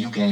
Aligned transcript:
backwards, 0.00 0.31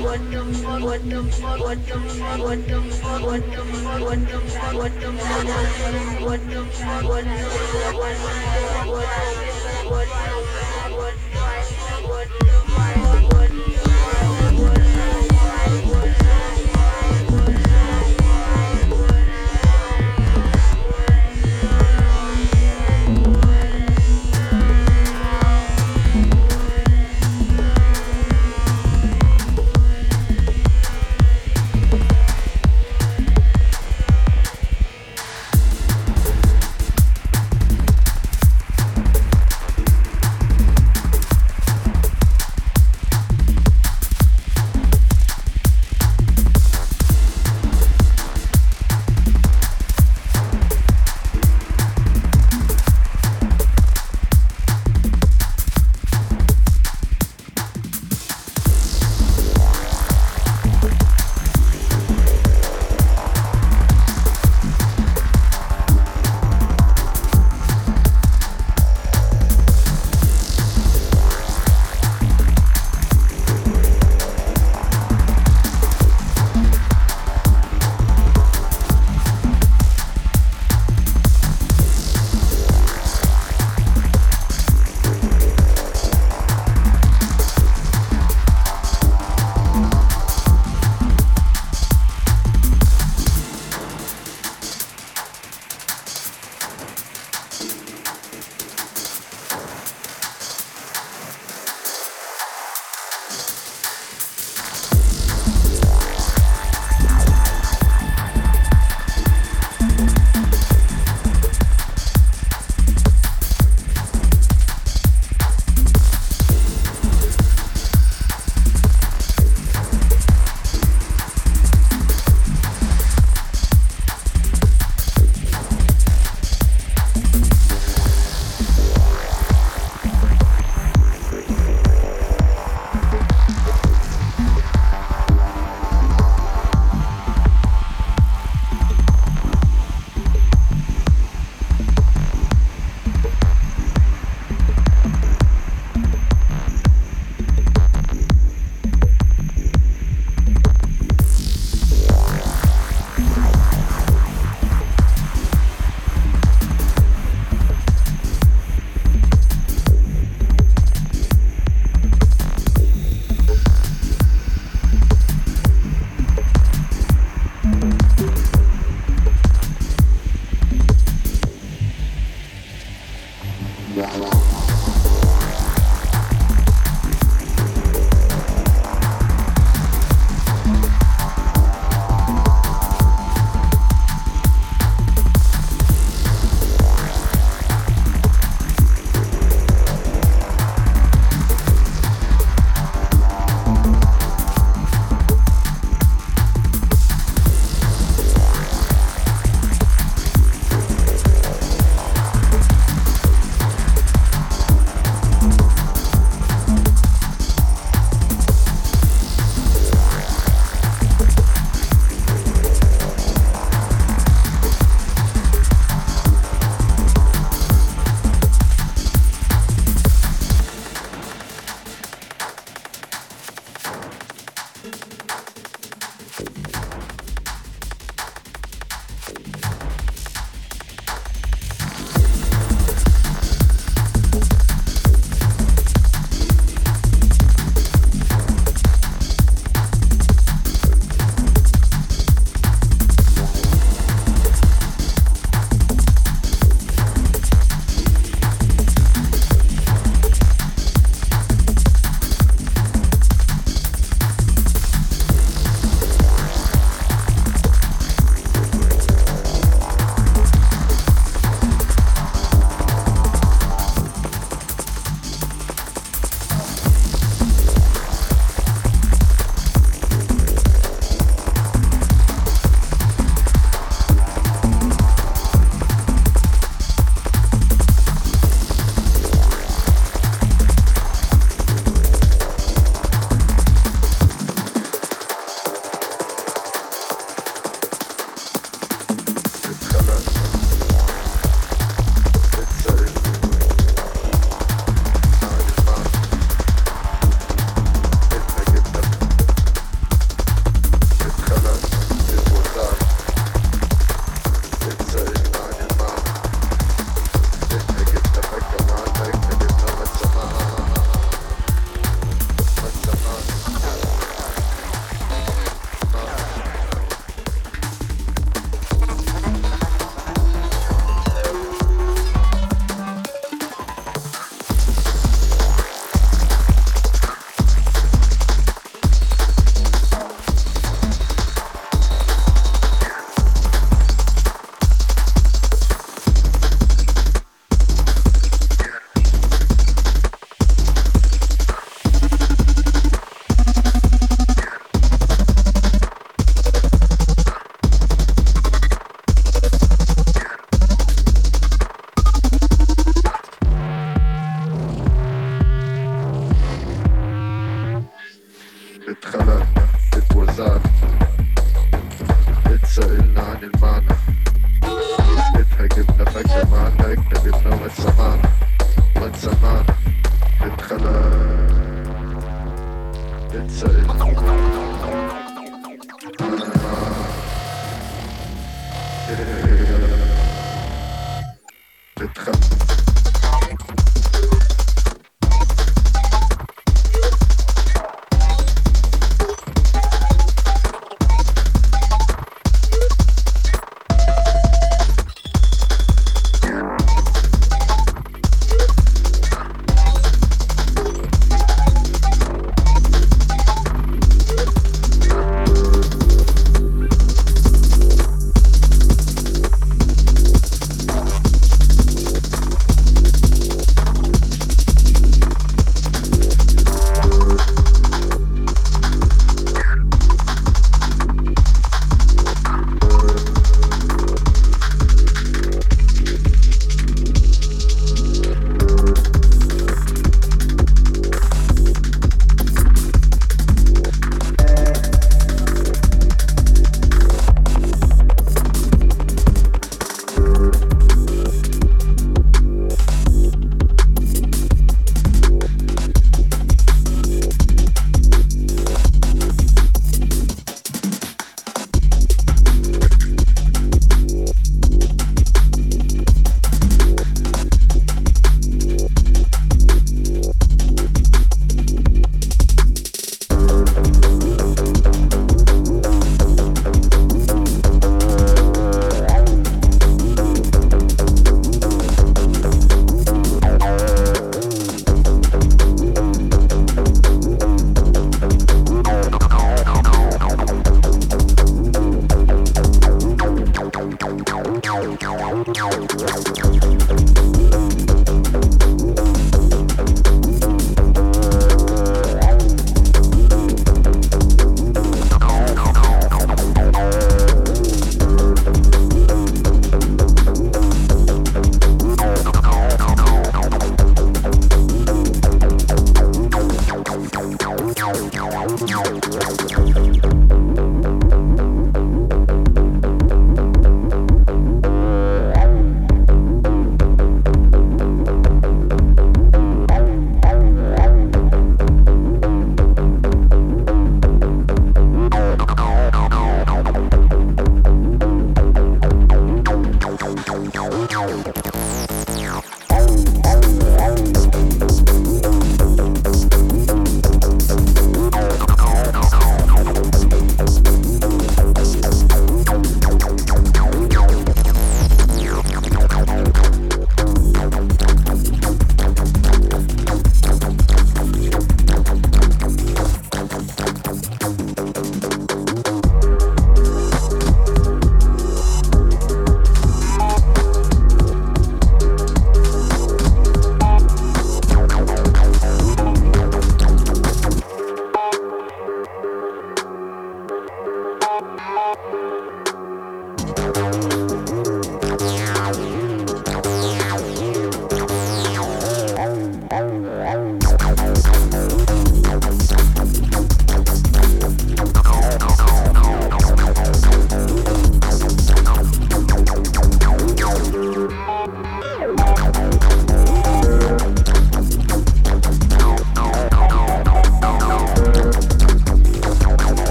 what 0.00 0.20